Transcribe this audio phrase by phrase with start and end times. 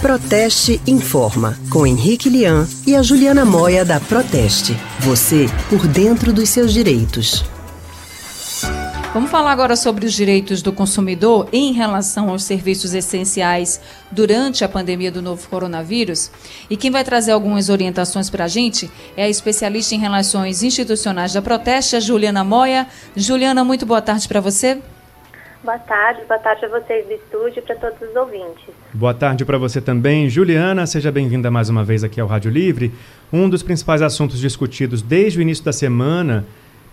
[0.00, 4.74] Proteste Informa, com Henrique Lian e a Juliana Moia da Proteste.
[5.00, 7.44] Você por dentro dos seus direitos.
[9.12, 13.78] Vamos falar agora sobre os direitos do consumidor em relação aos serviços essenciais
[14.10, 16.30] durante a pandemia do novo coronavírus.
[16.70, 21.34] E quem vai trazer algumas orientações para a gente é a especialista em relações institucionais
[21.34, 22.86] da Proteste, a Juliana Moia.
[23.14, 24.78] Juliana, muito boa tarde para você.
[25.62, 28.74] Boa tarde, boa tarde a vocês do estúdio e para todos os ouvintes.
[28.94, 30.28] Boa tarde para você também.
[30.28, 32.92] Juliana, seja bem-vinda mais uma vez aqui ao Rádio Livre.
[33.32, 36.46] Um dos principais assuntos discutidos desde o início da semana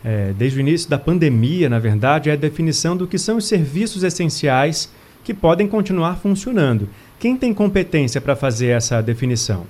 [0.04, 3.48] é, desde o início da pandemia, na verdade, é a definição do que são os
[3.48, 4.92] serviços essenciais
[5.24, 6.88] que podem continuar funcionando.
[7.20, 9.66] Quem tem competência para fazer essa definição?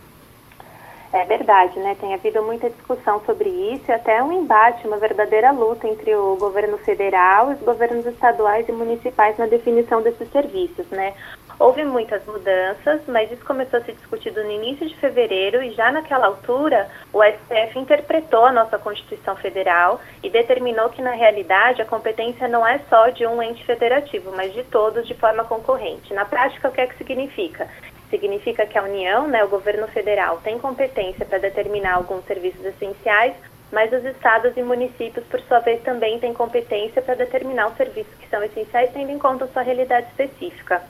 [1.13, 1.95] É verdade, né?
[1.99, 6.35] Tem havido muita discussão sobre isso e até um embate, uma verdadeira luta entre o
[6.35, 11.13] governo federal e os governos estaduais e municipais na definição desses serviços, né?
[11.59, 15.91] Houve muitas mudanças, mas isso começou a ser discutido no início de fevereiro e já
[15.91, 21.85] naquela altura o STF interpretou a nossa Constituição Federal e determinou que na realidade a
[21.85, 26.13] competência não é só de um ente federativo, mas de todos de forma concorrente.
[26.13, 27.67] Na prática, o que é que significa?
[28.09, 33.33] Significa que a União, né, o governo federal, tem competência para determinar alguns serviços essenciais,
[33.71, 38.13] mas os estados e municípios, por sua vez, também têm competência para determinar os serviços
[38.19, 40.81] que são essenciais, tendo em conta a sua realidade específica.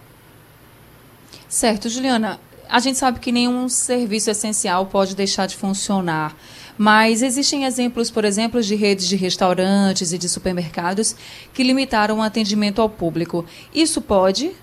[1.47, 2.39] Certo, Juliana.
[2.69, 6.35] A gente sabe que nenhum serviço essencial pode deixar de funcionar,
[6.77, 11.15] mas existem exemplos, por exemplo, de redes de restaurantes e de supermercados
[11.53, 13.45] que limitaram o atendimento ao público.
[13.73, 14.53] Isso pode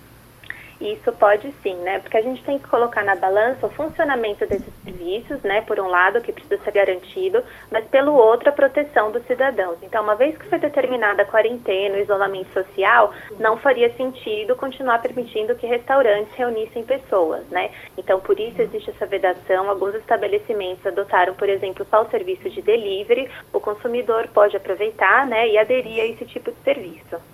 [0.80, 2.00] isso pode sim, né?
[2.00, 5.60] Porque a gente tem que colocar na balança o funcionamento desses serviços, né?
[5.62, 9.78] Por um lado, que precisa ser garantido, mas pelo outro, a proteção dos cidadãos.
[9.82, 15.00] Então, uma vez que foi determinada a quarentena, o isolamento social, não faria sentido continuar
[15.00, 17.70] permitindo que restaurantes reunissem pessoas, né?
[17.96, 19.70] Então, por isso existe essa vedação.
[19.70, 23.30] Alguns estabelecimentos adotaram, por exemplo, só o serviço de delivery.
[23.52, 25.48] O consumidor pode aproveitar, né?
[25.48, 27.33] E aderir a esse tipo de serviço.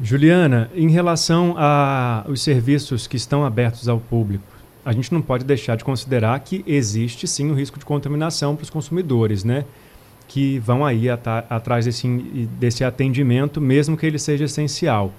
[0.00, 4.44] Juliana, em relação aos serviços que estão abertos ao público,
[4.84, 8.62] a gente não pode deixar de considerar que existe sim o risco de contaminação para
[8.62, 9.64] os consumidores, né?
[10.28, 12.06] Que vão aí atrás desse,
[12.58, 15.12] desse atendimento, mesmo que ele seja essencial.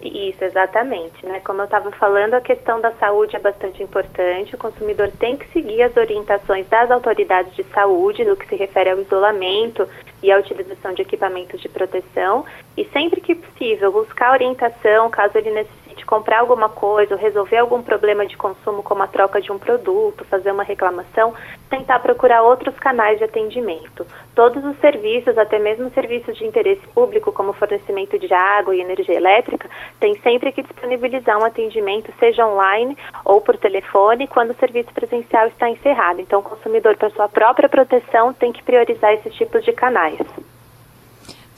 [0.00, 1.24] Isso, exatamente.
[1.26, 1.40] Né?
[1.40, 4.54] Como eu estava falando, a questão da saúde é bastante importante.
[4.54, 8.90] O consumidor tem que seguir as orientações das autoridades de saúde no que se refere
[8.90, 9.88] ao isolamento
[10.22, 12.44] e à utilização de equipamentos de proteção.
[12.76, 17.82] E sempre que possível, buscar orientação caso ele necessite comprar alguma coisa ou resolver algum
[17.82, 21.34] problema de consumo, como a troca de um produto, fazer uma reclamação,
[21.68, 24.06] tentar procurar outros canais de atendimento.
[24.34, 29.16] Todos os serviços, até mesmo serviços de interesse público, como fornecimento de água e energia
[29.16, 29.68] elétrica,
[30.00, 35.46] tem sempre que disponibilizar um atendimento, seja online ou por telefone, quando o serviço presencial
[35.48, 36.22] está encerrado.
[36.22, 40.18] Então, o consumidor, para sua própria proteção, tem que priorizar esses tipos de canais.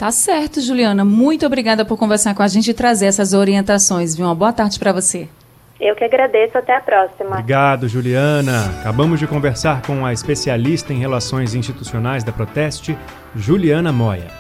[0.01, 1.05] Tá certo, Juliana.
[1.05, 4.17] Muito obrigada por conversar com a gente e trazer essas orientações.
[4.17, 4.25] Viu?
[4.25, 5.29] Uma boa tarde para você.
[5.79, 6.57] Eu que agradeço.
[6.57, 7.33] Até a próxima.
[7.33, 8.65] Obrigado, Juliana.
[8.81, 12.97] Acabamos de conversar com a especialista em relações institucionais da Proteste,
[13.37, 14.40] Juliana Moia.